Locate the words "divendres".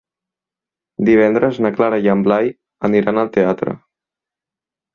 1.09-1.59